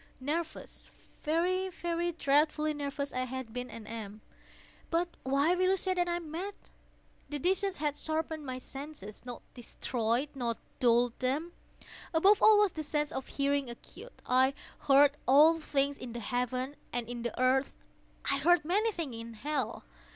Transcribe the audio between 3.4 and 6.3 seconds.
been and am; but why will you say that I